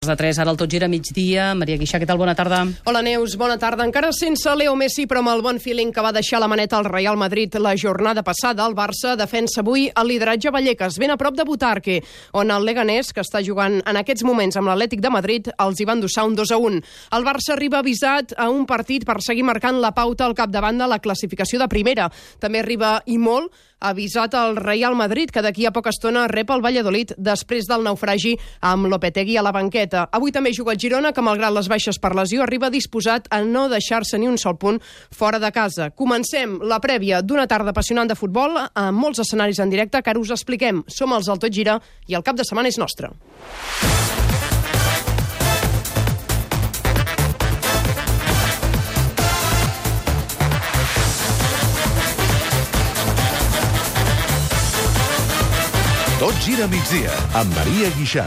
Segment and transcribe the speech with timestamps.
[0.00, 1.50] de 3, ara el tot gira migdia.
[1.52, 2.16] Maria Guixà, què tal?
[2.16, 2.62] Bona tarda.
[2.88, 3.84] Hola Neus, bona tarda.
[3.84, 6.86] Encara sense Leo Messi, però amb el bon feeling que va deixar la maneta al
[6.88, 11.36] Real Madrid la jornada passada, el Barça defensa avui el lideratge Vallecas, ben a prop
[11.36, 11.98] de Butarque,
[12.32, 15.84] on el Leganés, que està jugant en aquests moments amb l'Atlètic de Madrid, els hi
[15.84, 16.80] va endossar un 2 a 1.
[17.20, 20.88] El Barça arriba avisat a un partit per seguir marcant la pauta al capdavant de
[20.88, 22.08] la classificació de primera.
[22.40, 26.62] També arriba i molt avisat al Real Madrid, que d'aquí a poca estona rep el
[26.62, 30.06] Valladolid després del naufragi amb Lopetegui a la banqueta.
[30.12, 33.68] Avui també juga el Girona, que malgrat les baixes per lesió arriba disposat a no
[33.72, 35.90] deixar-se ni un sol punt fora de casa.
[35.90, 40.20] Comencem la prèvia d'una tarda apassionant de futbol amb molts escenaris en directe que ara
[40.20, 40.84] us expliquem.
[40.86, 43.10] Som els del Tot Gira i el cap de setmana és nostre.
[56.20, 58.26] Tot gira a migdia amb Maria Guixà.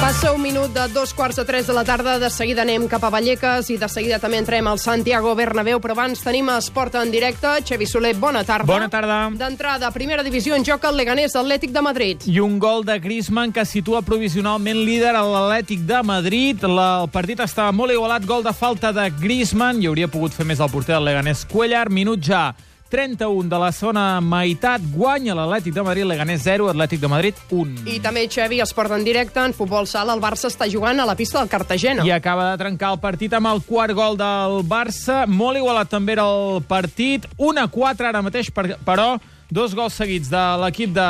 [0.00, 3.06] Passa un minut de dos quarts de tres de la tarda, de seguida anem cap
[3.06, 7.14] a Vallecas i de seguida també entrem al Santiago Bernabéu, però abans tenim esport en
[7.14, 7.54] directe.
[7.70, 8.66] Xevi Soler, bona tarda.
[8.66, 9.20] Bona tarda.
[9.38, 12.26] D'entrada, primera divisió en joc el Leganés Atlètic de Madrid.
[12.26, 16.66] I un gol de Griezmann que situa provisionalment líder a l'Atlètic de Madrid.
[16.66, 19.78] La, el partit estava molt igualat, gol de falta de Griezmann.
[19.78, 21.92] Hi hauria pogut fer més el porter del Leganés Cuellar.
[21.94, 22.48] Minut ja
[22.88, 27.84] 31 de la segona meitat guanya l'Atlètic de Madrid, Leganés 0, Atlètic de Madrid 1.
[27.92, 31.16] I també, Xevi, esport en directe, en futbol sala, el Barça està jugant a la
[31.18, 32.06] pista del Cartagena.
[32.08, 35.24] I acaba de trencar el partit amb el quart gol del Barça.
[35.28, 37.28] Molt igualat també era el partit.
[37.36, 39.18] 1 a 4 ara mateix, per, però
[39.50, 41.08] dos gols seguits de l'equip de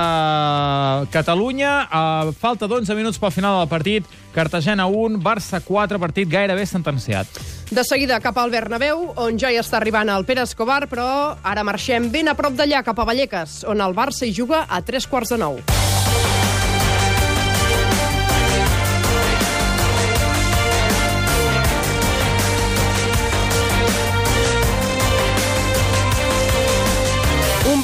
[1.14, 1.88] Catalunya.
[1.90, 4.06] A falta d'11 minuts pel final del partit.
[4.34, 7.26] Cartagena 1, Barça 4, partit gairebé sentenciat.
[7.70, 11.08] De seguida cap al Bernabéu, on ja hi està arribant el Pere Escobar, però
[11.42, 14.80] ara marxem ben a prop d'allà, cap a Vallecas, on el Barça hi juga a
[14.82, 15.60] tres quarts de nou.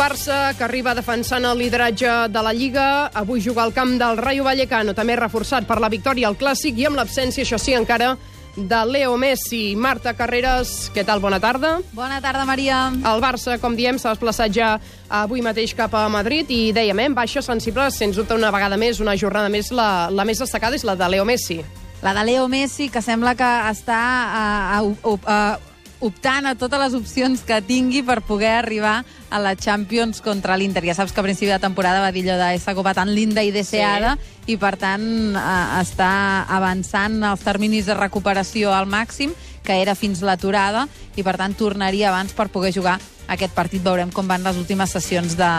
[0.04, 3.06] Barça que arriba defensant el lideratge de la Lliga.
[3.16, 6.84] Avui juga al camp del Rayo Vallecano, també reforçat per la victòria al Clàssic i
[6.84, 8.10] amb l'absència, això sí, encara
[8.54, 9.72] de Leo Messi.
[9.80, 11.24] Marta Carreras, què tal?
[11.24, 11.78] Bona tarda.
[11.96, 12.82] Bona tarda, Maria.
[12.92, 14.74] El Barça, com diem, s'ha desplaçat ja
[15.08, 19.00] avui mateix cap a Madrid i dèiem, eh, baixes sensibles, sens dubte una vegada més,
[19.00, 21.62] una jornada més, la, la més destacada és la de Leo Messi.
[22.04, 24.44] La de Leo Messi, que sembla que està a,
[24.76, 24.82] a,
[25.24, 30.56] a, optant a totes les opcions que tingui per poder arribar a la Champions contra
[30.56, 30.84] l'Inter.
[30.84, 33.42] Ja saps que a principi de temporada va dir allò de esta copa tan linda
[33.42, 34.54] i deseada sí.
[34.54, 35.06] i, per tant,
[35.36, 39.32] eh, està avançant els terminis de recuperació al màxim,
[39.64, 43.82] que era fins l'aturada, i, per tant, tornaria abans per poder jugar aquest partit.
[43.82, 45.50] Veurem com van les últimes sessions de,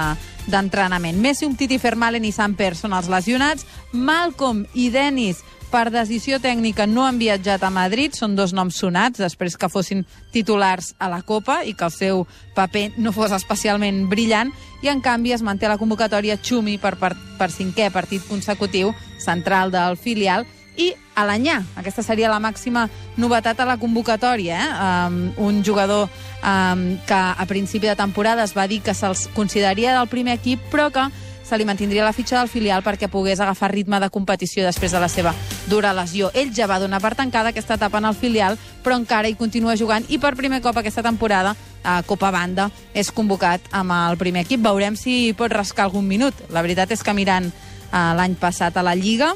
[0.48, 1.18] d'entrenament.
[1.22, 3.66] Messi, Umtiti, Fermalen i Samper són els lesionats.
[3.92, 5.42] Malcolm i Denis
[5.76, 10.06] per decisió tècnica no han viatjat a Madrid, són dos noms sonats després que fossin
[10.32, 12.22] titulars a la Copa i que el seu
[12.56, 17.12] paper no fos especialment brillant, i en canvi es manté la convocatòria Xumi per, per,
[17.36, 20.48] per cinquè partit consecutiu central del filial
[20.80, 21.60] i Alanyà.
[21.80, 22.88] Aquesta seria la màxima
[23.20, 24.56] novetat a la convocatòria.
[24.56, 24.72] Eh?
[24.80, 25.20] Um,
[25.50, 30.12] un jugador um, que a principi de temporada es va dir que se'ls consideraria del
[30.12, 31.08] primer equip, però que
[31.46, 35.00] se li mantindria la fitxa del filial perquè pogués agafar ritme de competició després de
[35.00, 35.34] la seva
[35.70, 36.32] dura lesió.
[36.34, 39.78] Ell ja va donar per tancada aquesta etapa en el filial, però encara hi continua
[39.78, 41.56] jugant i per primer cop aquesta temporada
[41.86, 44.64] a Copa Banda és convocat amb el primer equip.
[44.66, 46.34] Veurem si pot rascar algun minut.
[46.50, 49.36] La veritat és que mirant uh, l'any passat a la Lliga,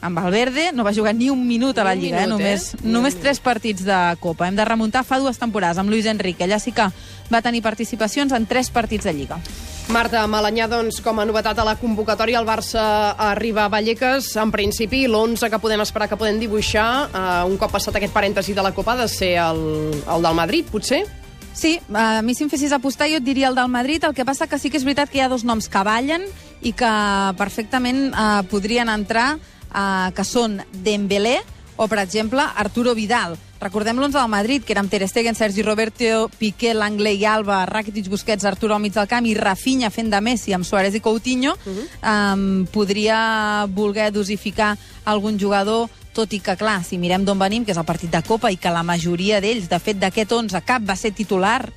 [0.00, 2.44] amb Valverde no va jugar ni un minut a la Lliga, minut, eh?
[2.44, 2.84] només, eh?
[2.86, 4.46] només tres partits de Copa.
[4.46, 6.46] Hem de remuntar fa dues temporades amb Luis Enrique.
[6.46, 6.86] Allà sí que
[7.32, 9.42] va tenir participacions en tres partits de Lliga.
[9.88, 12.82] Marta Malanyà, doncs, com a novetat a la convocatòria, el Barça
[13.24, 14.34] arriba a Vallecas.
[14.36, 18.52] En principi, l'11 que podem esperar que podem dibuixar, eh, un cop passat aquest parèntesi
[18.52, 19.62] de la Copa, ha de ser el,
[19.96, 21.06] el del Madrid, potser?
[21.56, 24.28] Sí, a mi si em fessis apostar jo et diria el del Madrid, el que
[24.28, 26.28] passa que sí que és veritat que hi ha dos noms que ballen
[26.60, 26.92] i que
[27.40, 29.38] perfectament eh, podrien entrar,
[29.72, 31.38] eh, que són Dembélé
[31.78, 33.38] o, per exemple, Arturo Vidal.
[33.60, 38.06] Recordem l'11 del Madrid, que érem Ter Stegen, Sergi Roberto, Piqué, Langley i Alba, Rakitic,
[38.08, 41.56] Busquets, Arturo al mig del camp i Rafinha fent de Messi amb Suárez i Coutinho.
[41.66, 42.34] Uh -huh.
[42.34, 47.72] um, podria voler dosificar algun jugador tot i que, clar, si mirem d'on venim, que
[47.72, 50.82] és el partit de Copa, i que la majoria d'ells, de fet, d'aquest 11, cap
[50.82, 51.72] va ser titular,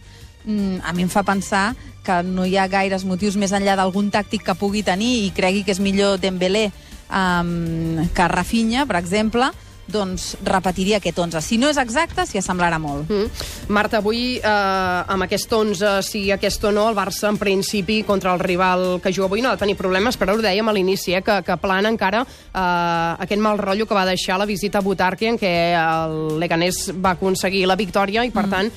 [0.46, 4.10] mm, a mi em fa pensar que no hi ha gaires motius més enllà d'algun
[4.12, 6.72] tàctic que pugui tenir i cregui que és millor Dembélé
[7.12, 9.52] um, que Rafinha, per exemple,
[9.88, 11.42] doncs repetiria aquest 11.
[11.42, 13.10] Si no és exacte, s'hi assemblarà molt.
[13.10, 13.72] Mm.
[13.74, 18.34] Marta, avui, eh, amb aquest 11, si aquest o no, el Barça, en principi, contra
[18.34, 21.16] el rival que juga avui, no ha de tenir problemes, però ho dèiem a l'inici,
[21.16, 24.86] eh, que, que plana encara eh, aquest mal rotllo que va deixar la visita a
[24.86, 28.52] Butarque, en què el Leganés va aconseguir la victòria i, per mm.
[28.52, 28.72] tant,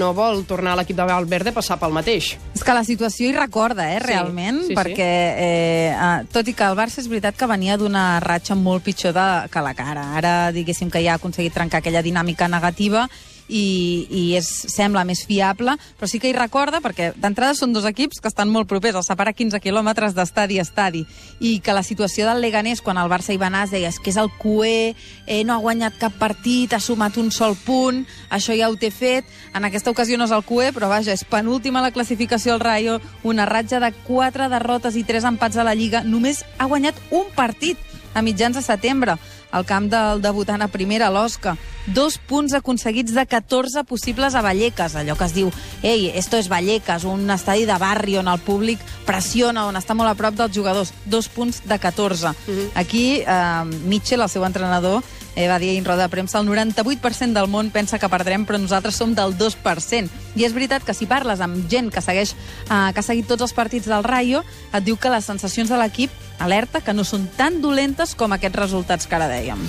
[0.00, 2.34] no vol tornar a l'equip de Valverde a passar pel mateix.
[2.54, 6.54] És que la situació hi recorda, eh, realment, sí, sí, perquè, eh, eh, tot i
[6.56, 10.10] que el Barça és veritat que venia d'una ratxa molt pitjor de, que la cara.
[10.18, 13.08] Ara diguéssim que ja ha aconseguit trencar aquella dinàmica negativa
[13.50, 17.86] i, i és, sembla més fiable, però sí que hi recorda, perquè d'entrada són dos
[17.88, 21.02] equips que estan molt propers, els separa 15 quilòmetres d'estadi a estadi,
[21.40, 24.20] i que la situació del Leganés, quan el Barça hi va anar, es que és
[24.20, 24.94] el QE,
[25.26, 28.90] eh, no ha guanyat cap partit, ha sumat un sol punt, això ja ho té
[28.94, 32.64] fet, en aquesta ocasió no és el QE, però vaja, és penúltima la classificació al
[32.64, 36.98] Rayo, una ratja de 4 derrotes i 3 empats a la Lliga, només ha guanyat
[37.10, 37.78] un partit
[38.14, 39.18] a mitjans de setembre
[39.50, 41.56] al camp del debutant a primera, l'Osca.
[41.90, 45.50] Dos punts aconseguits de 14 possibles a Vallecas, allò que es diu,
[45.82, 50.12] ei, esto es Vallecas, un estadi de barri on el públic pressiona, on està molt
[50.12, 50.92] a prop dels jugadors.
[51.06, 52.28] Dos punts de 14.
[52.28, 52.70] Uh -huh.
[52.74, 55.02] Aquí, eh, Mitchell, el seu entrenador,
[55.34, 58.58] eh, va dir en roda de premsa, el 98% del món pensa que perdrem, però
[58.58, 60.10] nosaltres som del 2%.
[60.36, 63.42] I és veritat que si parles amb gent que segueix eh, que ha seguit tots
[63.42, 66.10] els partits del Rayo, et diu que les sensacions de l'equip
[66.40, 69.60] alerta que no són tan dolentes com aquests resultats que ara dèiem.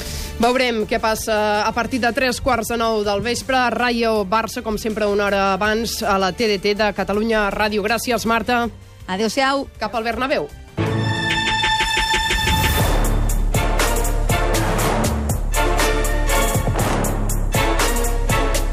[0.42, 3.60] Veurem què passa a partir de 3 quarts de 9 del vespre.
[3.76, 7.84] Rayo Barça, com sempre, una hora abans a la TDT de Catalunya Ràdio.
[7.86, 8.66] Gràcies, Marta.
[9.08, 9.68] Adéu-siau.
[9.78, 10.50] Cap al Bernabéu.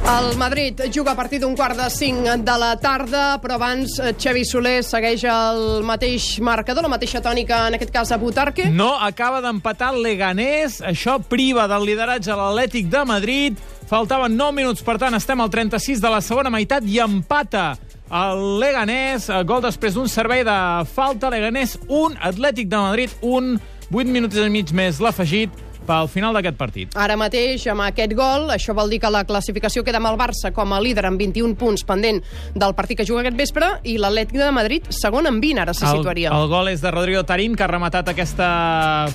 [0.08, 4.14] El Madrid juga a partir d'un quart de cinc de la tarda, però abans eh,
[4.16, 8.70] Xavi Soler segueix el mateix marcador, la mateixa tònica, en aquest cas a Butarque.
[8.72, 10.78] No, acaba d'empatar el Leganés.
[10.80, 13.60] Això priva del lideratge a l'Atlètic de Madrid.
[13.90, 17.74] Faltaven 9 minuts, per tant, estem al 36 de la segona meitat i empata
[18.08, 19.28] el Leganés.
[19.44, 20.58] Gol després d'un servei de
[20.88, 21.28] falta.
[21.28, 23.58] Leganés 1, Atlètic de Madrid 1.
[23.92, 26.96] 8 minuts i mig més l'afegit pel final d'aquest partit.
[27.00, 30.52] Ara mateix, amb aquest gol, això vol dir que la classificació queda amb el Barça
[30.54, 32.20] com a líder amb 21 punts pendent
[32.54, 35.86] del partit que juga aquest vespre i l'Atlètic de Madrid segon amb 20, ara se
[35.88, 36.32] el, situaria.
[36.34, 38.48] El gol és de Rodrigo Tarín, que ha rematat aquesta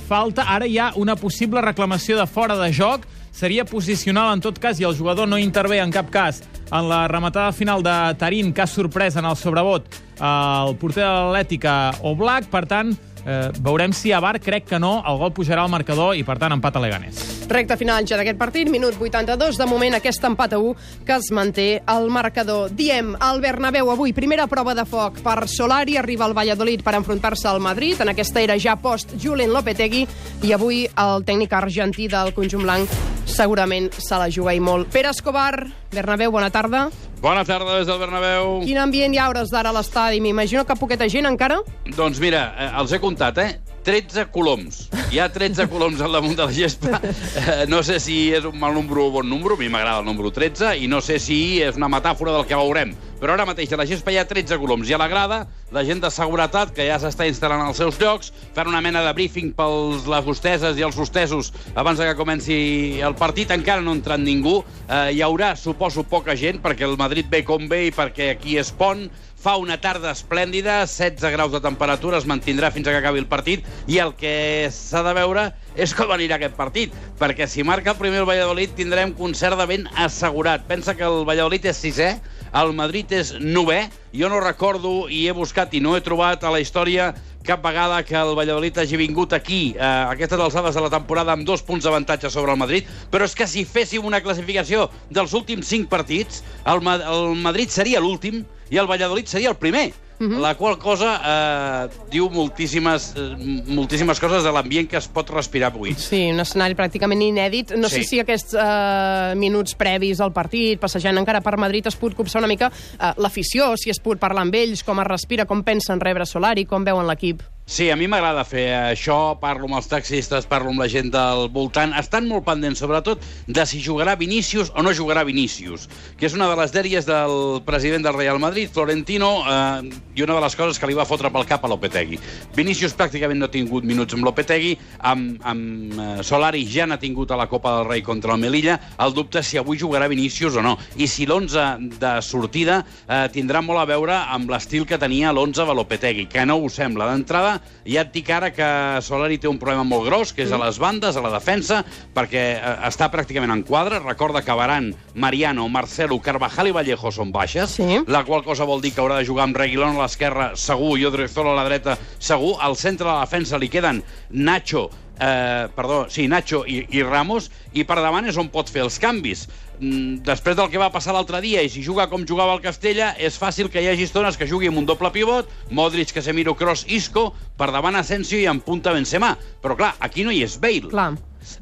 [0.07, 0.47] falta.
[0.55, 3.05] Ara hi ha una possible reclamació de fora de joc.
[3.33, 7.07] Seria posicional en tot cas i el jugador no intervé en cap cas en la
[7.09, 9.89] rematada final de Tarín, que ha sorprès en el sobrevot
[10.23, 11.73] el porter de l'Atlètica
[12.05, 12.47] Oblak.
[12.53, 12.93] Per tant,
[13.25, 16.35] Eh, veurem si a Bar crec que no, el gol pujarà al marcador i, per
[16.41, 17.21] tant, empat a Leganés.
[17.47, 19.59] Recte final ja d'aquest partit, minut 82.
[19.59, 22.71] De moment, aquest empat a 1 que es manté al marcador.
[22.75, 27.47] Diem, al Bernabéu avui, primera prova de foc per Solari, arriba al Valladolid per enfrontar-se
[27.47, 28.01] al Madrid.
[28.01, 30.05] En aquesta era ja post Julen Lopetegui
[30.43, 34.91] i avui el tècnic argentí del conjunt blanc segurament se la juga i molt.
[34.91, 36.89] Pere Escobar, Bernabéu, bona tarda.
[37.23, 38.57] Bona tarda des del Bernabéu.
[38.65, 40.17] Quin ambient hi ha hores d'ara a l'estadi?
[40.19, 41.61] M'imagino que poqueta gent encara?
[41.95, 43.62] Doncs mira, eh, els he comptat, eh?
[43.83, 44.87] 13 coloms.
[45.11, 47.01] Hi ha 13 coloms al damunt de la gespa.
[47.43, 50.05] Eh, no sé si és un mal número o bon número, a mi m'agrada el
[50.07, 52.93] número 13, i no sé si és una metàfora del que veurem.
[53.19, 55.43] Però ara mateix a la gespa hi ha 13 coloms, i a la grada
[55.73, 59.13] la gent de seguretat, que ja s'està instal·lant als seus llocs, fent una mena de
[59.17, 62.57] briefing pels les hosteses i els hostesos abans que comenci
[63.03, 63.51] el partit.
[63.51, 64.61] Encara no ha entrat ningú.
[64.87, 68.59] Eh, hi haurà, suposo, poca gent, perquè el Madrid ve com ve i perquè aquí
[68.61, 69.07] és pont,
[69.43, 73.27] Fa una tarda esplèndida, 16 graus de temperatura, es mantindrà fins a que acabi el
[73.27, 77.91] partit, i el que s'ha de veure és com anirà aquest partit, perquè si marca
[77.91, 80.63] el primer el Valladolid tindrem concert de vent assegurat.
[80.69, 82.09] Pensa que el Valladolid és sisè,
[82.55, 83.81] el Madrid és novè,
[84.15, 87.11] jo no recordo i he buscat i no he trobat a la història
[87.43, 91.45] cap vegada que el Valladolid hagi vingut aquí, a aquestes alçades de la temporada, amb
[91.45, 95.67] dos punts d'avantatge sobre el Madrid, però és que si féssim una classificació dels últims
[95.67, 99.91] cinc partits, el, Ma el Madrid seria l'últim i el Valladolid seria el primer.
[100.19, 100.39] -huh.
[100.39, 105.71] La qual cosa eh, diu moltíssimes, eh, moltíssimes coses de l'ambient que es pot respirar
[105.71, 105.93] avui.
[105.95, 107.75] Sí, un escenari pràcticament inèdit.
[107.77, 108.01] No sí.
[108.01, 112.41] sé si aquests eh, minuts previs al partit, passejant encara per Madrid, es pot copsar
[112.41, 115.99] una mica eh, l'afició, si es pot parlar amb ells, com es respira, com pensen
[115.99, 117.52] rebre Solari, com veuen l'equip.
[117.65, 121.45] Sí, a mi m'agrada fer això, parlo amb els taxistes, parlo amb la gent del
[121.49, 121.93] voltant.
[121.95, 125.87] Estan molt pendents, sobretot, de si jugarà Vinícius o no jugarà Vinícius,
[126.19, 130.35] que és una de les dèries del president del Real Madrid, Florentino, eh, i una
[130.35, 132.19] de les coses que li va fotre pel cap a Lopetegui.
[132.53, 137.31] Vinícius pràcticament no ha tingut minuts amb Lopetegui, amb, amb eh, Solari ja n'ha tingut
[137.31, 140.65] a la Copa del Rei contra el Melilla, el dubte si avui jugarà Vinícius o
[140.67, 145.31] no, i si l'11 de sortida eh, tindrà molt a veure amb l'estil que tenia
[145.31, 147.07] l'11 de Lopetegui, que no ho sembla.
[147.13, 147.52] D'entrada,
[147.85, 148.67] Ja et dic ara que
[149.01, 151.83] Solari té un problema molt gros, que és a les bandes, a la defensa,
[152.15, 153.99] perquè eh, està pràcticament en quadre.
[154.03, 158.01] Recorda que Baran, Mariano, Marcelo, Carvajal i Vallejo són baixes, Sí.
[158.07, 161.05] la qual cosa vol dir que haurà de jugar amb Reguilón a l'esquerra segur i
[161.05, 162.55] Odriozola a la dreta segur.
[162.61, 167.51] Al centre de la defensa li queden Nacho, eh, perdó, sí, Nacho i, i Ramos,
[167.73, 169.47] i per davant és on pot fer els canvis.
[169.79, 173.13] Mm, Després del que va passar l'altre dia, i si juga com jugava el Castella,
[173.17, 176.85] és fàcil que hi hagi estones que jugui amb un doble pivot, Modric, Casemiro, Kroos,
[176.87, 179.33] Isco, per davant Asensio i en punta Benzema.
[179.61, 180.89] Però clar, aquí no hi és Bale.
[180.93, 181.13] Clar.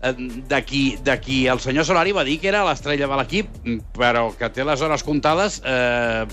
[0.02, 0.14] Eh,
[0.52, 3.48] D'aquí d'aquí el senyor Solari va dir que era l'estrella de l'equip,
[3.98, 6.26] però que té les hores comptades eh,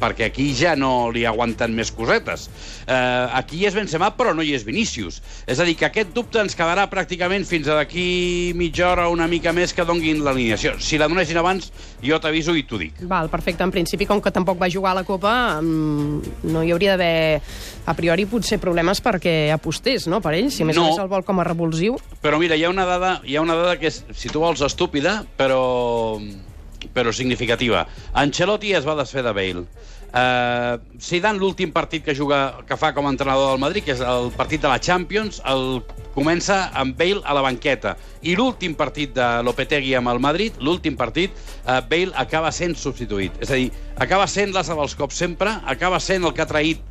[0.00, 2.48] perquè aquí ja no li aguanten més cosetes.
[2.86, 5.20] Eh, aquí és Benzema, però no hi és Vinícius.
[5.46, 9.28] És a dir, que aquest dubte ens quedarà pràcticament fins a d'aquí mitja hora, una
[9.30, 10.74] mica més, que donguin l'alineació.
[10.80, 11.70] Si la donessin abans,
[12.02, 13.00] jo t'aviso i t'ho dic.
[13.08, 13.62] Val, perfecte.
[13.64, 17.40] En principi, com que tampoc va jugar a la Copa, mm, no hi hauria d'haver,
[17.86, 20.84] a priori, potser problemes perquè apostés, no?, per ell, si més No.
[20.88, 21.96] menys el vol com a revulsiu.
[22.22, 24.62] Però mira, hi ha una dada, hi ha una dada que és, si tu vols,
[24.66, 26.18] estúpida, però,
[26.94, 27.86] però significativa.
[28.18, 29.64] Ancelotti es va desfer de Bale.
[30.10, 34.00] Uh, Zidane, l'últim partit que juga que fa com a entrenador del Madrid, que és
[34.02, 35.84] el partit de la Champions, el
[36.16, 37.94] comença amb Bale a la banqueta.
[38.26, 41.30] I l'últim partit de Lopetegui amb el Madrid, l'últim partit,
[41.62, 43.38] uh, Bale acaba sent substituït.
[43.38, 43.70] És a dir,
[44.02, 46.82] acaba sent l'asa dels cops sempre, acaba sent el que ha traït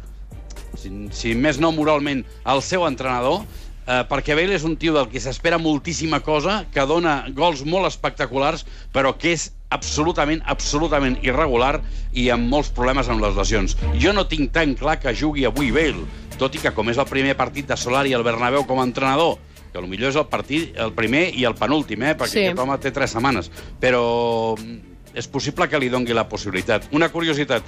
[0.80, 3.44] si, si més no moralment, el seu entrenador,
[3.90, 7.90] eh, perquè Bale és un tio del que s'espera moltíssima cosa, que dona gols molt
[7.90, 11.80] espectaculars, però que és absolutament, absolutament irregular
[12.14, 13.76] i amb molts problemes amb les lesions.
[14.02, 16.06] Jo no tinc tan clar que jugui avui Bale,
[16.40, 19.38] tot i que com és el primer partit de Solari al Bernabéu com a entrenador,
[19.70, 22.16] que potser és el partit, el primer i el penúltim, eh?
[22.18, 22.46] perquè Sí.
[22.48, 24.80] aquest home té tres setmanes, però mm,
[25.14, 26.88] és possible que li dongui la possibilitat.
[26.92, 27.64] Una curiositat,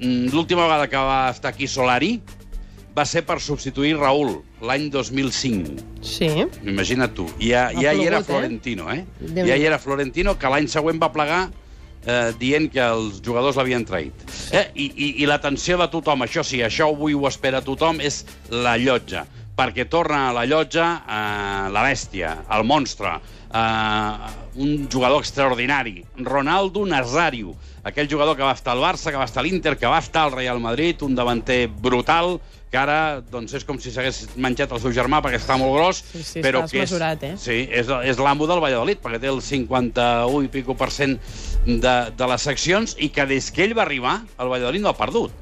[0.00, 2.20] mm, l'última vegada que va estar aquí Solari
[2.96, 5.76] va ser per substituir Raül l'any 2005.
[6.02, 6.28] Sí.
[6.66, 7.28] Imagina't tu.
[7.40, 8.32] Ja, ja hi era plogut, eh?
[8.32, 9.04] Florentino, eh?
[9.20, 9.48] Déu-n'hi-do.
[9.48, 11.42] Ja hi era Florentino, que l'any següent va plegar
[12.04, 14.24] eh, dient que els jugadors l'havien traït.
[14.52, 14.66] Eh?
[14.74, 18.76] I, i, I l'atenció de tothom, això sí, això avui ho espera tothom, és la
[18.80, 19.26] llotja.
[19.60, 23.16] Perquè torna a la llotja eh, la bèstia, el monstre,
[23.52, 24.30] eh,
[24.60, 29.40] un jugador extraordinari, Ronaldo Nazario, aquell jugador que va estar al Barça, que va estar
[29.40, 32.38] a l'Inter, que va estar al Real Madrid, un davanter brutal,
[32.70, 36.02] que ara doncs, és com si s'hagués menjat el seu germà perquè està molt gros,
[36.12, 37.32] Sí, sí, però que és, desmesurat, eh?
[37.40, 41.16] Sí, és, és l'amo del Valladolid, perquè té el 51 i pico per cent
[41.66, 44.98] de, de les seccions i que des que ell va arribar, el Valladolid no ha
[44.98, 45.34] perdut.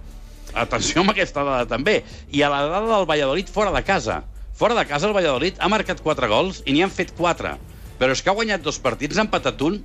[0.57, 2.01] Atenció amb aquesta dada també.
[2.33, 4.23] I a la dada del Valladolid fora de casa.
[4.57, 7.53] Fora de casa el Valladolid ha marcat 4 gols i n'hi han fet 4.
[8.01, 9.83] Però és que ha guanyat dos partits, n'ha empatat un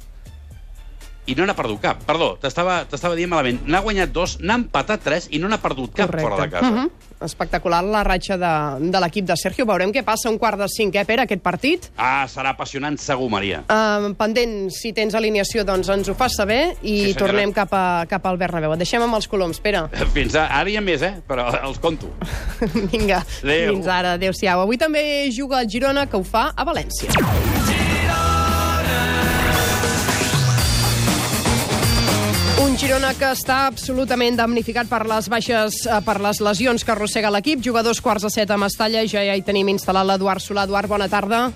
[1.25, 2.03] i no n'ha perdut cap.
[2.05, 3.61] Perdó, t'estava dient malament.
[3.65, 6.29] N'ha guanyat dos, n'ha empatat tres i no n'ha perdut cap Correcte.
[6.29, 6.71] fora de casa.
[6.71, 6.89] Mhm.
[7.23, 9.63] Espectacular la ratxa de, de l'equip de Sergio.
[9.65, 11.85] Veurem què passa un quart de cinc, eh, Pere, aquest partit.
[11.95, 13.61] Ah, serà apassionant segur, Maria.
[13.71, 17.19] Uh, pendent, si tens alineació, doncs ens ho fas saber i Sí, senyora.
[17.21, 18.73] tornem cap, a, cap al Bernabéu.
[18.73, 19.85] Et deixem amb els coloms, Pere.
[20.17, 21.13] Fins a, ara hi ha més, eh?
[21.25, 22.11] Però els conto.
[22.91, 23.75] Vinga, Adéu.
[23.77, 24.13] fins ara.
[24.19, 24.59] Adéu-siau.
[24.67, 27.82] Avui també juga el Girona, que ho fa a València.
[32.73, 37.29] Un Girona que està absolutament damnificat per les baixes, eh, per les lesions que arrossega
[37.29, 37.59] l'equip.
[37.61, 40.63] Jugadors quarts de set a Mestalla, ja, hi tenim instal·lat l'Eduard Solà.
[40.65, 41.51] Eduard, bona tarda.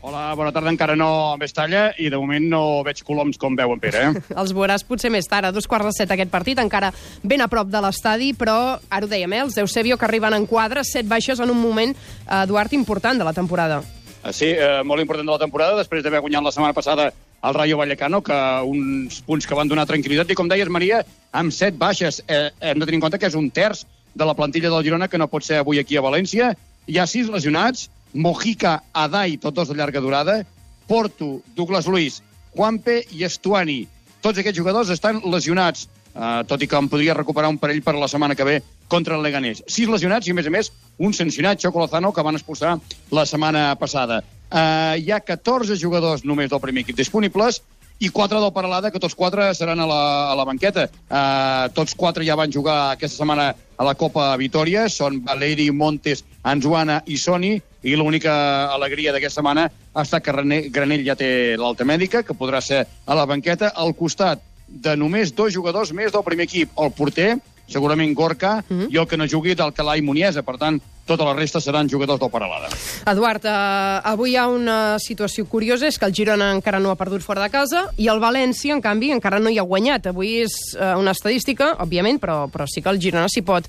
[0.00, 0.70] Hola, bona tarda.
[0.70, 4.00] Encara no a Mestalla i de moment no veig coloms com veu en Pere.
[4.00, 4.22] Eh?
[4.40, 6.88] Els veuràs potser més tard, a dos quarts de set aquest partit, encara
[7.22, 10.46] ben a prop de l'estadi, però ara ho dèiem, eh, els Eusebio que arriben en
[10.46, 13.82] quadre, set baixes en un moment, eh, Eduard, important de la temporada.
[14.22, 17.54] Ah, Sí, eh, molt important de la temporada, després d'haver guanyat la setmana passada el
[17.54, 20.30] Rayo Vallecano, que uns punts que van donar tranquil·litat.
[20.30, 22.22] I com deies, Maria, amb set baixes.
[22.28, 23.84] Eh, hem de tenir en compte que és un terç
[24.14, 26.52] de la plantilla del Girona que no pot ser avui aquí a València.
[26.86, 30.42] Hi ha sis lesionats, Mojica, Adai, tots dos de llarga durada,
[30.86, 32.22] Porto, Douglas Luis,
[32.54, 33.86] Juanpe i Estuani.
[34.22, 37.96] Tots aquests jugadors estan lesionats, eh, tot i que en podria recuperar un parell per
[37.96, 39.64] la setmana que ve contra el Leganés.
[39.66, 42.78] Sis lesionats i, a més a més, un sancionat, Choco Lozano, que van expulsar
[43.10, 44.22] la setmana passada.
[44.52, 47.62] Eh, hi ha 14 jugadors només del primer equip disponibles
[48.02, 50.88] i quatre del Paralada, que tots quatre seran a la, a la banqueta.
[51.06, 56.24] Uh, tots quatre ja van jugar aquesta setmana a la Copa Vitoria, són Valeri, Montes,
[56.42, 58.34] Anzuana i Soni, i l'única
[58.74, 60.34] alegria d'aquesta setmana ha estat que
[60.74, 65.34] Granell ja té l'alta mèdica, que podrà ser a la banqueta, al costat de només
[65.36, 67.36] dos jugadors més del primer equip, el porter,
[67.72, 68.92] segurament Gorka, mm -hmm.
[68.92, 70.42] i el que no jugui d'Alcalà i Muniesa.
[70.42, 72.68] Per tant, tota la resta seran jugadors del Paralada.
[73.06, 76.96] Eduard, eh, avui hi ha una situació curiosa, és que el Girona encara no ha
[76.96, 80.06] perdut fora de casa i el València, en canvi, encara no hi ha guanyat.
[80.06, 83.66] Avui és eh, una estadística, òbviament, però, però sí que el Girona s'hi pot,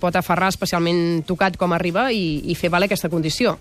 [0.00, 3.58] pot aferrar especialment tocat com arriba i, i fer valer aquesta condició.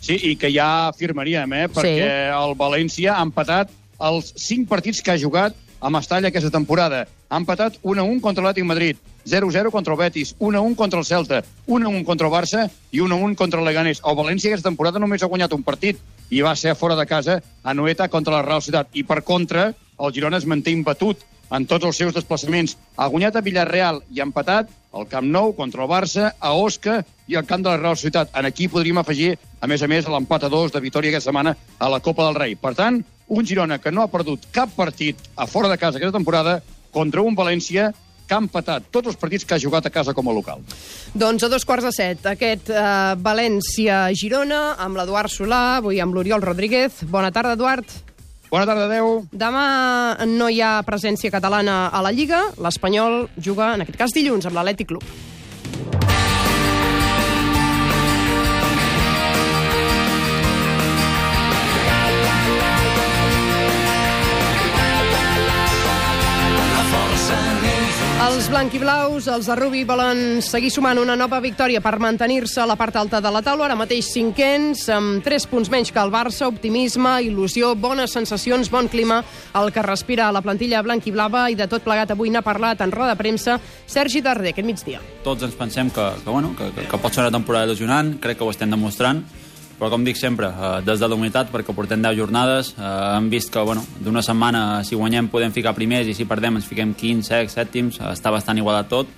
[0.00, 1.68] Sí, i que ja firmaríem, eh?
[1.68, 2.34] Perquè Sí.
[2.34, 3.70] el València ha empatat
[4.00, 7.02] els cinc partits que ha jugat a Mestalla aquesta temporada.
[7.28, 8.96] Ha empatat 1-1 contra l'Atlètic Madrid,
[9.26, 13.60] 0-0 contra el Betis, 1-1 contra el Celta, 1-1 contra el Barça i 1-1 contra
[13.60, 14.00] el Leganés.
[14.06, 15.98] El València aquesta temporada només ha guanyat un partit
[16.30, 18.94] i va ser a fora de casa a Noeta contra la Real Ciutat.
[18.94, 22.76] I per contra, el Girona es manté imbatut en tots els seus desplaçaments.
[22.96, 27.02] Ha guanyat a Villarreal i ha empatat al Camp Nou contra el Barça, a Osca
[27.28, 28.30] i al camp de la Real Ciutat.
[28.36, 31.56] En aquí podríem afegir, a més a més, l'empat a dos de Vitòria aquesta setmana
[31.78, 32.56] a la Copa del Rei.
[32.56, 36.18] Per tant, un Girona que no ha perdut cap partit a fora de casa aquesta
[36.18, 36.60] temporada
[36.92, 37.92] contra un València
[38.26, 40.62] que ha empatat tots els partits que ha jugat a casa com a local.
[41.12, 42.84] Doncs a dos quarts de set, aquest eh,
[43.20, 47.02] València-Girona, amb l'Eduard Solà, avui amb l'Oriol Rodríguez.
[47.12, 47.84] Bona tarda, Eduard.
[48.52, 49.22] Bona tarda, adeu.
[49.32, 49.66] Demà
[50.28, 52.42] no hi ha presència catalana a la Lliga.
[52.60, 55.06] L'Espanyol juga, en aquest cas, dilluns amb l'Atlètic Club.
[68.32, 72.78] Els blanquiblaus, els de Rubi, volen seguir sumant una nova victòria per mantenir-se a la
[72.80, 76.48] part alta de la taula, ara mateix cinquens, amb 3 punts menys que el Barça,
[76.48, 79.20] optimisme, il·lusió, bones sensacions, bon clima,
[79.60, 83.12] el que respira la plantilla blanquiblava i de tot plegat avui n'ha parlat en roda
[83.12, 85.04] de premsa Sergi Darder, aquest migdia.
[85.22, 88.48] tots ens pensem que, que, bueno, que, que pot ser una temporada il·lusionant, crec que
[88.48, 89.26] ho estem demostrant,
[89.82, 93.28] però com dic sempre, eh, des de la unitat, perquè portem 10 jornades, eh, hem
[93.28, 96.94] vist que bueno, d'una setmana, si guanyem, podem ficar primers, i si perdem ens fiquem
[96.94, 99.08] 15, 16, sèptims, eh, està bastant igualat tot.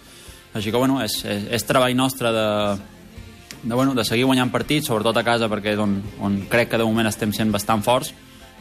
[0.55, 2.49] Així que bueno, és, és, és treball nostre de,
[3.63, 6.81] de, bueno, de seguir guanyant partits, sobretot a casa, perquè és on, on crec que
[6.81, 8.15] de moment estem sent bastant forts,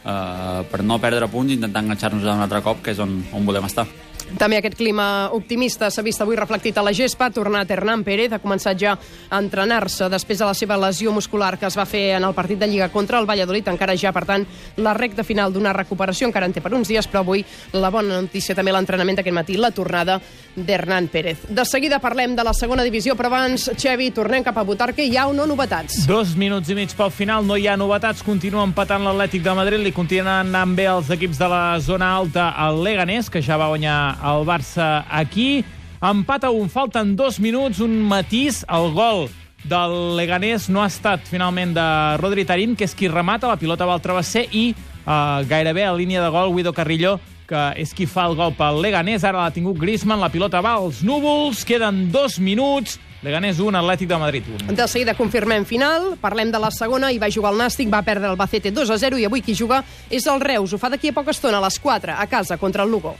[0.04, 3.48] eh, per no perdre punts i intentar enganxar-nos un altre cop, que és on, on
[3.48, 3.88] volem estar.
[4.38, 7.28] També aquest clima optimista s'ha vist avui reflectit a la gespa.
[7.28, 11.54] Ha tornat Hernán Pérez, ha començat ja a entrenar-se després de la seva lesió muscular
[11.58, 13.68] que es va fer en el partit de Lliga contra el Valladolid.
[13.68, 16.26] Encara ja, per tant, la recta final d'una recuperació.
[16.28, 19.58] Encara en té per uns dies, però avui la bona notícia també l'entrenament d'aquest matí,
[19.60, 20.20] la tornada
[20.56, 21.46] d'Hernán Pérez.
[21.48, 25.04] De seguida parlem de la segona divisió, però abans, Xevi, tornem cap a Butarque.
[25.04, 26.06] Hi ha o no novetats?
[26.08, 28.22] Dos minuts i mig pel final, no hi ha novetats.
[28.26, 32.50] Continua empatant l'Atlètic de Madrid, li continuen anant bé els equips de la zona alta
[32.50, 35.64] al Leganés, que ja va guanyar el Barça aquí.
[36.04, 39.28] Empat a un, falten dos minuts, un matís, el gol
[39.64, 41.86] del Leganés no ha estat finalment de
[42.20, 45.94] Rodri Tarín, que és qui remata, la pilota va al travesser i eh, gairebé a
[45.96, 49.24] línia de gol Guido Carrillo que és qui fa el gol pel Leganés.
[49.24, 54.08] Ara l'ha tingut Griezmann, la pilota va als núvols, queden dos minuts, Leganés 1, Atlètic
[54.08, 54.74] de Madrid 1.
[54.76, 58.28] De seguida confirmem final, parlem de la segona, i va jugar el Nàstic, va perdre
[58.28, 60.74] el Bacete 2 a 0 i avui qui juga és el Reus.
[60.74, 63.16] Ho fa d'aquí a poca estona, a les 4, a casa, contra el Lugo.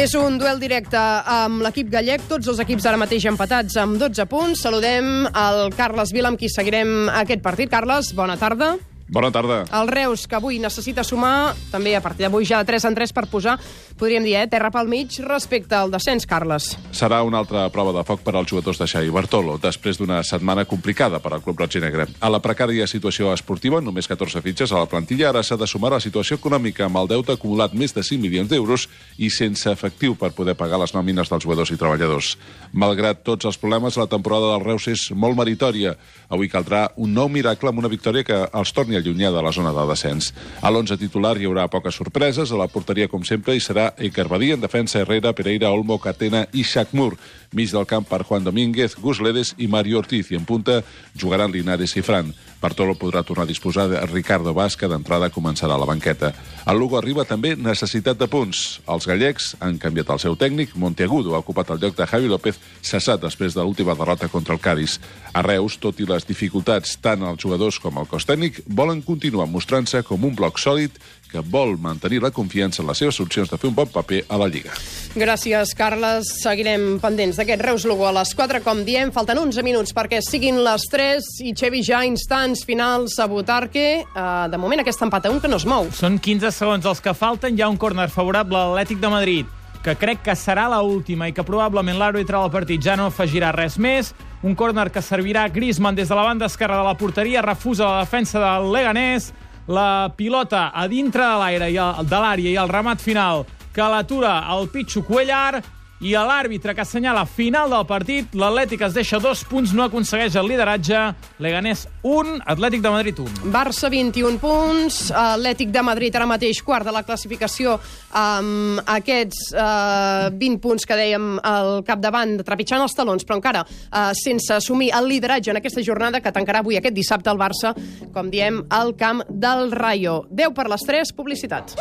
[0.00, 4.24] És un duel directe amb l'equip gallec, tots els equips ara mateix empatats amb 12
[4.32, 4.62] punts.
[4.64, 7.68] Saludem el Carles Vila, amb qui seguirem aquest partit.
[7.68, 8.78] Carles, bona tarda.
[9.10, 9.64] Bona tarda.
[9.74, 13.10] El Reus, que avui necessita sumar, també a partir d'avui ja de 3 en 3
[13.10, 13.56] per posar,
[13.98, 16.78] podríem dir, eh, terra pel mig respecte al descens, Carles.
[16.92, 20.64] Serà una altra prova de foc per als jugadors de Xavi Bartolo, després d'una setmana
[20.64, 22.06] complicada per al club roig i negre.
[22.20, 25.90] A la precària situació esportiva, només 14 fitxes a la plantilla, ara s'ha de sumar
[25.90, 30.14] la situació econòmica amb el deute acumulat més de 5 milions d'euros i sense efectiu
[30.14, 32.38] per poder pagar les nòmines dels jugadors i treballadors.
[32.72, 35.96] Malgrat tots els problemes, la temporada del Reus és molt meritòria.
[36.30, 39.52] Avui caldrà un nou miracle amb una victòria que els torni a allunyar de la
[39.52, 40.30] zona de descens.
[40.62, 44.28] A l'11 titular hi haurà poques sorpreses, a la porteria com sempre hi serà Iker
[44.30, 47.16] Badí, en defensa Herrera, Pereira, Olmo, Catena i Shakmur.
[47.52, 50.84] Mig del camp per Juan Domínguez, Gus Ledes i Mario Ortiz, i en punta
[51.18, 52.30] jugaran Linares i Fran.
[52.60, 56.30] Bartolo podrà tornar a disposar de Ricardo Vaz, d'entrada començarà la banqueta.
[56.68, 58.80] El Lugo arriba també necessitat de punts.
[58.86, 62.60] Els gallecs han canviat el seu tècnic, Monteagudo ha ocupat el lloc de Javi López,
[62.82, 65.00] cessat després de l'última derrota contra el Cádiz.
[65.32, 69.48] A Reus, tot i les dificultats tant els jugadors com el cos tècnic, volen continuar
[69.50, 73.58] mostrant-se com un bloc sòlid que vol mantenir la confiança en les seves opcions de
[73.58, 74.74] fer un bon paper a la Lliga.
[75.14, 76.28] Gràcies, Carles.
[76.42, 79.12] Seguirem pendents d'aquest Reus-Lugo a les 4, com diem.
[79.14, 84.04] Falten 11 minuts perquè siguin les 3 i Xevi ja instants finals a Butarque.
[84.10, 85.88] Uh, de moment aquest empat a un que no es mou.
[85.94, 87.56] Són 15 segons els que falten.
[87.56, 91.28] Hi ha un córner favorable a l'Atlètic de Madrid, que crec que serà la última
[91.30, 94.14] i que probablement l'àrbitre del partit ja no afegirà res més.
[94.42, 98.04] Un córner que servirà Griezmann des de la banda esquerra de la porteria, refusa la
[98.04, 99.32] defensa del Leganés,
[99.66, 103.44] la pilota a dintre de l'aire i de l'àrea i el remat final
[103.74, 105.62] que l'atura el Pitxo Cuellar,
[106.00, 110.36] i a l'àrbitre que assenyala final del partit, l'Atlètic es deixa dos punts, no aconsegueix
[110.40, 111.00] el lideratge,
[111.44, 113.50] Leganés 1, Atlètic de Madrid 1.
[113.52, 117.76] Barça 21 punts, Atlètic de Madrid ara mateix quart de la classificació
[118.16, 124.10] amb aquests eh, 20 punts que dèiem al capdavant, trepitjant els talons, però encara eh,
[124.16, 127.74] sense assumir el lideratge en aquesta jornada que tancarà avui aquest dissabte al Barça,
[128.14, 130.22] com diem, al camp del Rayo.
[130.30, 131.76] 10 per les 3, publicitat.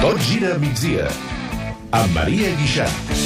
[0.00, 1.10] Tot gira migdia.
[1.92, 3.19] Amb Maria Guixart.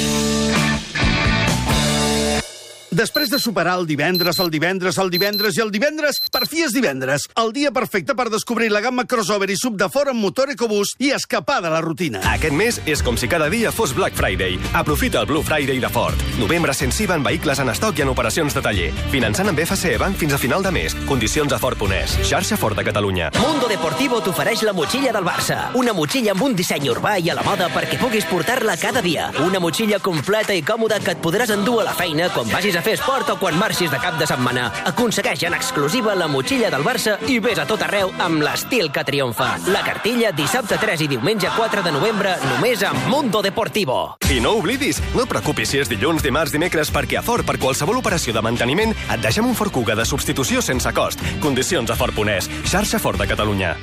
[2.91, 6.73] Després de superar el divendres, el divendres, el divendres i el divendres, per fi és
[6.75, 7.25] divendres.
[7.41, 11.01] El dia perfecte per descobrir la gamma crossover i sub de fora amb motor EcoBoost
[11.01, 12.21] i escapar de la rutina.
[12.31, 14.59] Aquest mes és com si cada dia fos Black Friday.
[14.73, 16.15] Aprofita el Blue Friday de Ford.
[16.39, 18.91] Novembre sensiva en vehicles en estoc i en operacions de taller.
[19.11, 20.95] Finançant amb FCE Bank fins a final de mes.
[21.09, 22.15] Condicions a Ford.es.
[22.29, 23.31] Xarxa Ford de Catalunya.
[23.41, 25.71] Mundo Deportivo t'ofereix la motxilla del Barça.
[25.75, 29.31] Una motxilla amb un disseny urbà i a la moda perquè puguis portar-la cada dia.
[29.43, 32.84] Una motxilla completa i còmoda que et podràs endur a la feina quan vagis a
[32.85, 34.67] fer esport o quan marxis de cap de setmana.
[34.91, 39.03] Aconsegueix en exclusiva la motxilla del Barça i vés a tot arreu amb l'estil que
[39.07, 39.55] triomfa.
[39.73, 43.99] La cartilla dissabte 3 i diumenge 4 de novembre només a Mundo Deportivo.
[44.29, 47.57] I no oblidis, no et preocupis si és dilluns, dimarts, dimecres, perquè a Ford, per
[47.61, 51.23] qualsevol operació de manteniment, et deixem un Ford Kuga de substitució sense cost.
[51.41, 52.51] Condicions a Ford.es.
[52.69, 53.75] Xarxa Ford de Catalunya.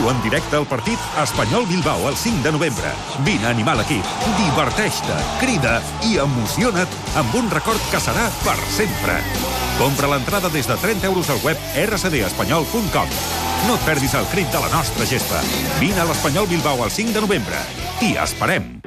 [0.00, 2.88] Viu en directe el partit Espanyol-Bilbao el 5 de novembre.
[3.26, 5.74] Vine a animar l'equip, diverteix-te, crida
[6.08, 9.18] i emociona't amb un record que serà per sempre.
[9.76, 13.16] Compra l'entrada des de 30 euros al web rcdespanyol.com.
[13.68, 15.44] No et perdis el crit de la nostra gespa.
[15.82, 17.60] Vine a l'Espanyol Bilbao el 5 de novembre.
[18.00, 18.78] T'hi esperem.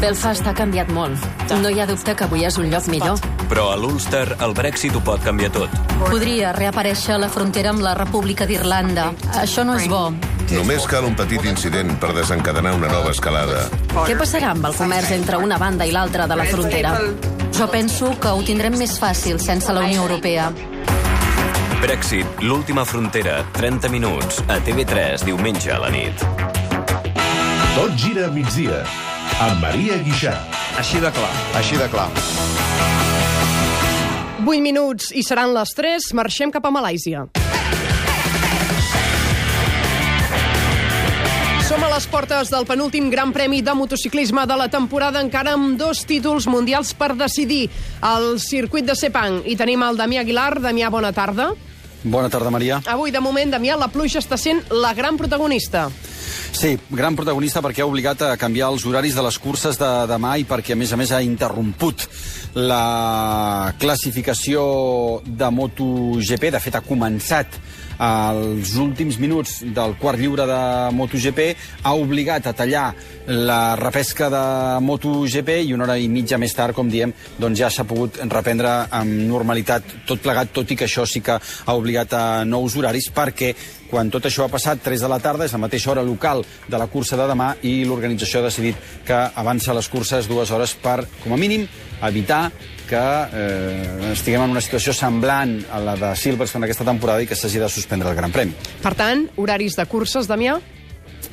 [0.00, 1.22] Belfast ha canviat molt.
[1.62, 3.20] No hi ha dubte que avui és un lloc millor.
[3.48, 5.72] Però a l'Ulster el Brexit ho pot canviar tot.
[6.02, 9.10] Podria reaparèixer la frontera amb la República d'Irlanda.
[9.40, 10.08] Això no és bo.
[10.52, 13.64] Només cal un petit incident per desencadenar una nova escalada.
[13.94, 16.98] Què passarà amb el comerç entre una banda i l'altra de la frontera?
[17.54, 20.50] Jo penso que ho tindrem més fàcil sense la Unió Europea.
[21.80, 26.24] Brexit, l'última frontera, 30 minuts, a TV3, diumenge a la nit.
[27.74, 28.84] Tot gira a migdia.
[29.42, 30.54] Amb Maria Guixart.
[30.78, 31.30] Així de clar.
[31.58, 32.06] Així de clar.
[34.44, 36.06] 8 minuts i seran les 3.
[36.14, 37.24] Marxem cap a Malàisia.
[41.66, 45.74] Som a les portes del penúltim Gran Premi de motociclisme de la temporada, encara amb
[45.80, 47.64] dos títols mundials per decidir
[48.06, 49.42] el circuit de Sepang.
[49.50, 50.60] I tenim el Damià Aguilar.
[50.62, 51.50] Damià, bona tarda.
[51.50, 51.73] Bona tarda,
[52.04, 52.80] Maria.
[52.86, 55.88] Avui, de moment, Damià, la pluja està sent la gran protagonista.
[56.54, 60.36] Sí, gran protagonista perquè ha obligat a canviar els horaris de les curses de demà
[60.38, 62.06] i perquè, a més a més, ha interromput
[62.54, 66.52] la classificació de MotoGP.
[66.54, 67.58] De fet, ha començat
[67.98, 70.60] als últims minuts del quart lliure de
[70.94, 71.40] MotoGP,
[71.82, 72.88] ha obligat a tallar
[73.26, 74.44] la repesca de
[74.84, 78.74] MotoGP i una hora i mitja més tard, com diem, doncs ja s'ha pogut reprendre
[78.90, 83.10] amb normalitat tot plegat, tot i que això sí que ha obligat a nous horaris,
[83.14, 83.54] perquè
[83.90, 86.80] quan tot això ha passat, 3 de la tarda, és la mateixa hora local de
[86.80, 91.02] la cursa de demà i l'organització ha decidit que avança les curses dues hores per,
[91.22, 91.66] com a mínim,
[92.04, 92.50] evitar
[92.88, 97.38] que eh, estiguem en una situació semblant a la de Silverstone aquesta temporada i que
[97.38, 98.56] s'hagi de suspendre el Gran Premi.
[98.82, 100.58] Per tant, horaris de curses, Damià?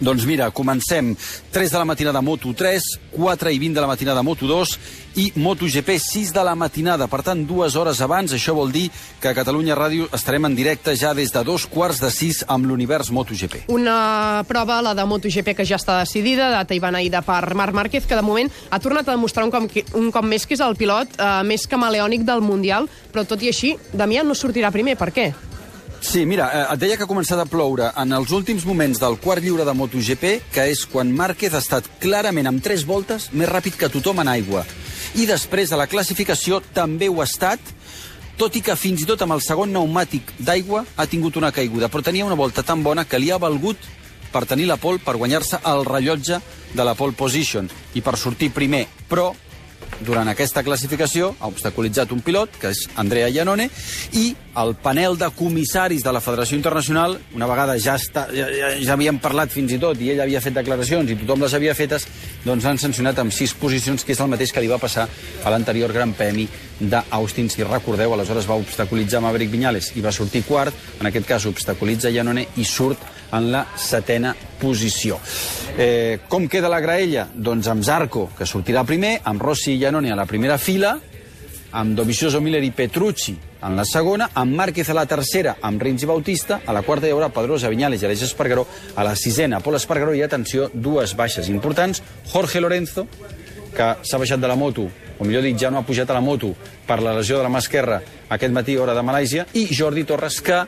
[0.02, 1.14] Doncs mira, comencem
[1.54, 2.82] 3 de la matinada Moto3,
[3.14, 4.72] 4 i 20 de la matinada Moto2
[5.22, 7.06] i MotoGP 6 de la matinada.
[7.06, 8.34] Per tant, dues hores abans.
[8.34, 8.88] Això vol dir
[9.22, 12.66] que a Catalunya Ràdio estarem en directe ja des de dos quarts de sis amb
[12.66, 13.68] l'univers MotoGP.
[13.70, 18.10] Una prova, la de MotoGP, que ja està decidida, data i beneïda per Marc Márquez,
[18.10, 19.70] que de moment ha tornat a demostrar un cop,
[20.02, 23.54] un cop més que és el pilot eh, més camaleònic del Mundial, però tot i
[23.54, 24.98] així, Damià no sortirà primer.
[24.98, 25.30] Per què?
[26.02, 29.20] Sí, mira, eh, et deia que ha començat a ploure en els últims moments del
[29.22, 33.48] quart lliure de MotoGP, que és quan Márquez ha estat clarament amb tres voltes més
[33.48, 34.66] ràpid que tothom en aigua.
[35.14, 37.62] I després de la classificació també ho ha estat,
[38.36, 41.88] tot i que fins i tot amb el segon pneumàtic d'aigua ha tingut una caiguda,
[41.88, 43.78] però tenia una volta tan bona que li ha valgut
[44.34, 46.42] per tenir la pole, per guanyar-se el rellotge
[46.74, 48.88] de la pole position i per sortir primer.
[49.08, 49.36] Però
[50.00, 53.68] durant aquesta classificació ha obstaculitzat un pilot, que és Andrea Iannone,
[54.18, 58.72] i el panel de comissaris de la Federació Internacional, una vegada ja, està, ja, ja,
[58.82, 61.76] ja havien parlat fins i tot, i ell havia fet declaracions i tothom les havia
[61.78, 62.08] fetes,
[62.46, 65.54] doncs han sancionat amb sis posicions, que és el mateix que li va passar a
[65.54, 66.48] l'anterior Gran Premi
[66.82, 67.50] d'Austin.
[67.52, 72.12] Si recordeu, aleshores va obstaculitzar Maverick Viñales i va sortir quart, en aquest cas obstaculitza
[72.12, 75.20] Iannone i surt en la setena posició.
[75.78, 77.28] Eh, com queda la graella?
[77.34, 80.98] Doncs amb Zarco, que sortirà primer, amb Rossi i Iannone a la primera fila,
[81.72, 86.04] amb Dovizioso Miller i Petrucci en la segona, amb Márquez a la tercera, amb Rins
[86.04, 88.66] i Bautista, a la quarta hi haurà Pedrosa, Viñales i Aleix Espargaró,
[88.96, 92.02] a la sisena, Pol Espargaró, i atenció, dues baixes importants,
[92.34, 93.06] Jorge Lorenzo,
[93.76, 94.88] que s'ha baixat de la moto,
[95.22, 96.56] o millor dit, ja no ha pujat a la moto
[96.88, 98.02] per la lesió de la mà esquerra
[98.34, 100.64] aquest matí, hora de Malàisia, i Jordi Torres, que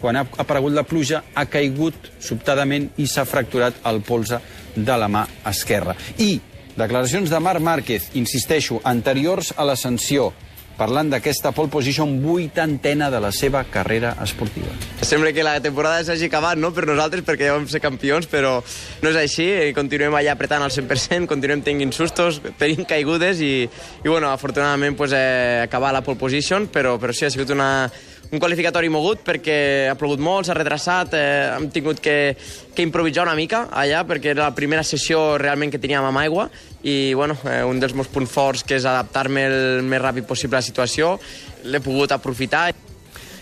[0.00, 4.40] quan ha aparegut la pluja, ha caigut sobtadament i s'ha fracturat el polze
[4.76, 5.96] de la mà esquerra.
[6.18, 6.40] I
[6.76, 10.32] declaracions de Marc Márquez, insisteixo, anteriors a l'ascensió,
[10.76, 14.68] parlant d'aquesta pole position vuitantena de la seva carrera esportiva.
[15.00, 16.68] Sembla que la temporada s'hagi acabat no?
[16.76, 18.58] per nosaltres perquè ja vam ser campions, però
[19.00, 19.46] no és així.
[19.48, 24.98] eh, Continuem allà apretant al 100%, continuem tenint sustos, tenint caigudes i, i bueno, afortunadament
[25.00, 27.88] pues, eh, acabar la pole position, però, però sí, ha sigut una,
[28.32, 29.56] un qualificatori mogut perquè
[29.90, 32.36] ha plogut molt, s'ha retrasat, eh, hem tingut que,
[32.74, 36.48] que improvisar una mica allà perquè era la primera sessió realment que teníem amb aigua
[36.82, 40.58] i bueno, eh, un dels meus punts forts que és adaptar-me el més ràpid possible
[40.58, 41.16] a la situació,
[41.64, 42.68] l'he pogut aprofitar.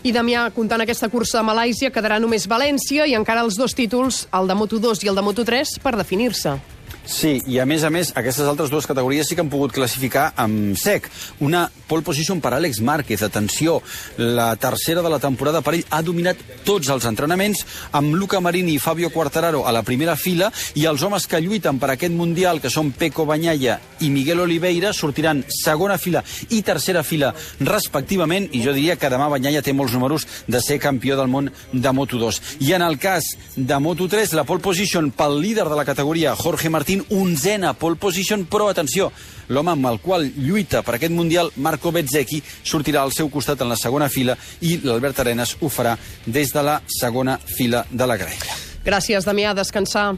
[0.04, 4.26] I Damià, comptant aquesta cursa a Malàisia, quedarà només València i encara els dos títols,
[4.36, 6.58] el de Moto2 i el de Moto3, per definir-se.
[7.04, 10.30] Sí, i a més a més, aquestes altres dues categories sí que han pogut classificar
[10.40, 11.10] amb sec.
[11.44, 13.20] Una pole position per Àlex Márquez.
[13.22, 13.82] Atenció,
[14.16, 17.60] la tercera de la temporada per ell ha dominat tots els entrenaments,
[17.92, 20.48] amb Luca Marini i Fabio Quartararo a la primera fila,
[20.80, 24.94] i els homes que lluiten per aquest Mundial, que són Peco Banyalla i Miguel Oliveira,
[24.96, 26.24] sortiran segona fila
[26.56, 30.80] i tercera fila respectivament, i jo diria que demà Banyalla té molts números de ser
[30.80, 32.40] campió del món de Moto2.
[32.64, 36.72] I en el cas de Moto3, la pole position pel líder de la categoria, Jorge
[36.94, 39.10] Martín, onzena pole position, però atenció,
[39.48, 43.68] l'home amb el qual lluita per aquest Mundial, Marco Bezzecchi, sortirà al seu costat en
[43.68, 48.16] la segona fila i l'Albert Arenas ho farà des de la segona fila de la
[48.16, 48.54] graella.
[48.84, 50.14] Gràcies, Damià, a descansar.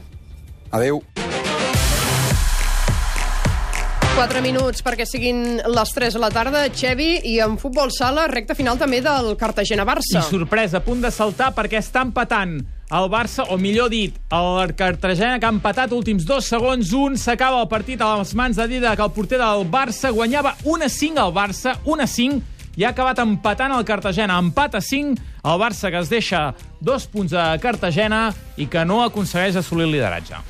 [0.71, 1.03] Adeu.
[4.17, 8.57] 4 minuts perquè siguin les 3 de la tarda, Xevi, i en futbol sala, recta
[8.57, 10.21] final també del Cartagena-Barça.
[10.21, 12.59] I sorpresa, a punt de saltar perquè està empatant
[12.91, 17.61] el Barça, o millor dit, el Cartagena que ha empatat últims dos segons, un s'acaba
[17.65, 21.35] el partit a les mans de Dida, que el porter del Barça guanyava 1-5 al
[21.35, 22.43] Barça, 1-5,
[22.77, 24.39] i ha acabat empatant el Cartagena.
[24.39, 29.03] Empat a 5, el Barça que es deixa dos punts a Cartagena i que no
[29.03, 30.43] aconsegueix assolir el lideratge.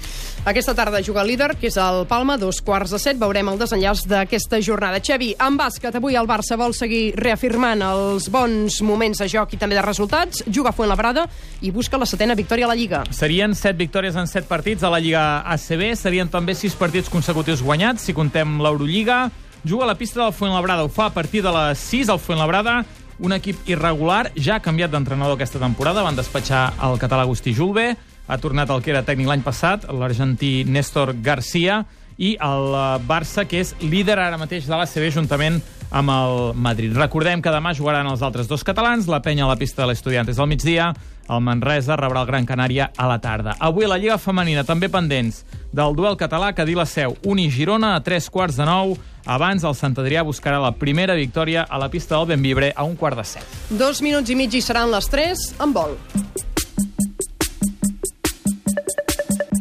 [0.46, 3.16] Aquesta tarda juga el líder, que és el Palma, dos quarts de set.
[3.18, 5.00] Veurem el desenllaç d'aquesta jornada.
[5.02, 9.58] Xevi, en bàsquet, avui el Barça vol seguir reafirmant els bons moments de joc i
[9.58, 10.44] també de resultats.
[10.46, 11.26] Juga a Fuenlabrada
[11.66, 13.02] i busca la setena victòria a la Lliga.
[13.10, 15.88] Serien set victòries en set partits a la Lliga ACB.
[15.98, 19.24] Serien també sis partits consecutius guanyats, si contem l'Eurolliga.
[19.66, 20.86] Juga a la pista del Fuenlabrada.
[20.86, 22.84] Ho fa a partir de les 6 al Fuenlabrada.
[23.18, 26.06] Un equip irregular, ja ha canviat d'entrenador aquesta temporada.
[26.06, 30.64] Van despatxar el català Agustí Julve ha tornat el que era tècnic l'any passat, l'argentí
[30.66, 31.84] Néstor Garcia,
[32.16, 35.60] i el eh, Barça, que és líder ara mateix de l'ACB juntament
[35.90, 36.96] amb el Madrid.
[36.96, 40.40] Recordem que demà jugaran els altres dos catalans, la penya a la pista de l'Estudiantes
[40.40, 40.92] al migdia,
[41.26, 43.56] el Manresa rebrà el Gran Canària a la tarda.
[43.58, 45.42] Avui la Lliga Femenina també pendents
[45.74, 48.96] del duel català que la Seu, Uni Girona a tres quarts de nou.
[49.26, 52.94] Abans el Sant Adrià buscarà la primera victòria a la pista del Benvibre a un
[52.94, 53.44] quart de set.
[53.70, 55.98] Dos minuts i mig i seran les 3 en vol.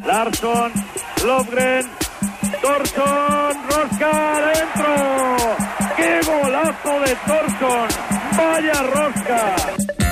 [0.05, 0.71] Larsson,
[1.25, 1.85] Lofgren,
[2.61, 5.35] Torsson, Rosca, adentro.
[5.97, 7.87] ¡Qué golazo de Torsson!
[8.37, 10.04] ¡Vaya rosca!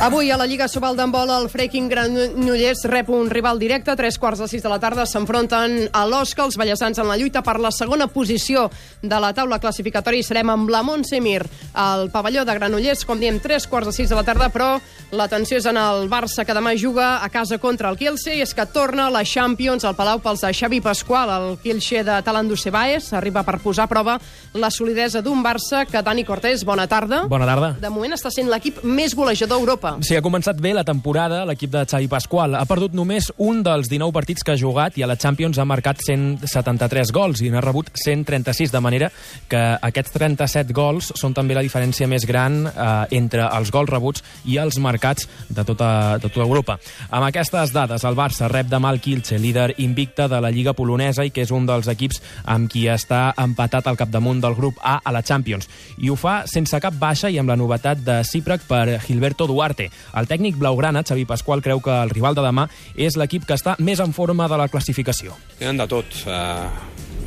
[0.00, 3.92] Avui a la Lliga Sobal d'handbol el Freaking Granollers rep un rival directe.
[3.92, 7.18] A tres quarts de sis de la tarda s'enfronten a l'Osca, els ballesans en la
[7.20, 8.70] lluita per la segona posició
[9.02, 11.42] de la taula classificatòria i serem amb la Montsemir
[11.76, 14.70] al pavelló de Granollers, com diem, tres quarts de sis de la tarda, però
[15.12, 18.56] l'atenció és en el Barça, que demà juga a casa contra el Kielce, i és
[18.56, 21.28] que torna la Champions al Palau pels de Xavi Pasqual.
[21.28, 24.16] El Kielce de Talandu Cebaes arriba per posar a prova
[24.54, 27.26] la solidesa d'un Barça que Dani Cortés, bona tarda.
[27.28, 27.74] Bona tarda.
[27.76, 29.89] De moment està sent l'equip més golejador d'Europa.
[30.04, 32.54] Sí, ha començat bé la temporada l'equip de Xavi Pasqual.
[32.58, 35.66] Ha perdut només un dels 19 partits que ha jugat i a la Champions ha
[35.68, 39.10] marcat 173 gols i n'ha rebut 136, de manera
[39.50, 44.24] que aquests 37 gols són també la diferència més gran eh, entre els gols rebuts
[44.50, 46.78] i els marcats de tota, de tota Europa.
[47.10, 51.24] Amb aquestes dades, el Barça rep demà el Kielce, líder invicte de la Lliga Polonesa
[51.26, 54.98] i que és un dels equips amb qui està empatat al capdamunt del grup A
[55.04, 55.68] a la Champions.
[55.98, 59.79] I ho fa sense cap baixa i amb la novetat de Ciprac per Gilberto Duarte.
[59.88, 62.66] El tècnic blaugrana, Xavi Pasqual, creu que el rival de demà
[62.96, 65.36] és l'equip que està més en forma de la classificació.
[65.58, 66.22] Tenen de tot.
[66.26, 66.68] Uh,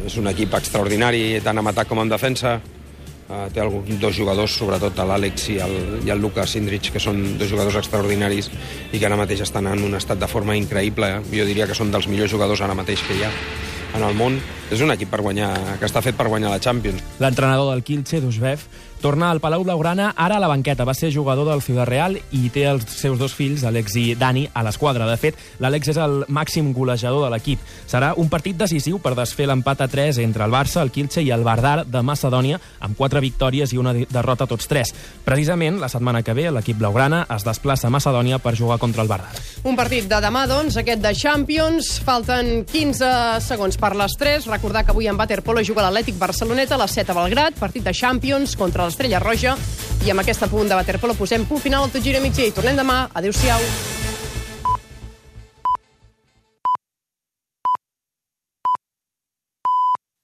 [0.07, 2.57] és un equip extraordinari, tant en atac com en defensa.
[3.23, 7.21] Uh, té algun, dos jugadors, sobretot l'Àlex i, el, i el Lucas Indrich, que són
[7.39, 8.51] dos jugadors extraordinaris
[8.91, 11.15] i que ara mateix estan en un estat de forma increïble.
[11.31, 13.31] Jo diria que són dels millors jugadors ara mateix que hi ha
[13.93, 14.37] en el món.
[14.73, 17.03] És un equip per guanyar, que està fet per guanyar la Champions.
[17.21, 18.65] L'entrenador del Kielce, Dusbev,
[19.03, 20.85] Torna al Palau Blaugrana ara a la banqueta.
[20.87, 24.45] Va ser jugador del Ciudad Real i té els seus dos fills, Àlex i Dani,
[24.55, 25.03] a l'esquadra.
[25.09, 27.59] De fet, l'Àlex és el màxim golejador de l'equip.
[27.83, 31.33] Serà un partit decisiu per desfer l'empat a 3 entre el Barça, el Kielce i
[31.35, 34.93] el Vardar de Macedònia, amb quatre victòries i una derrota tots tres.
[35.27, 39.11] Precisament, la setmana que ve, l'equip blaugrana es desplaça a Macedònia per jugar contra el
[39.11, 39.35] Vardar.
[39.67, 41.91] Un partit de demà, doncs, aquest de Champions.
[42.07, 43.11] Falten 15
[43.43, 44.47] segons per les 3.
[44.63, 47.91] Recordar que avui en Waterpolo juga l'Atlètic Barceloneta a les 7 a Belgrat, partit de
[47.91, 49.57] Champions contra l'Estrella Roja.
[50.07, 53.09] I amb aquest punt de Waterpolo posem punt final al Tot Gira i tornem demà.
[53.11, 54.12] Adéu-siau.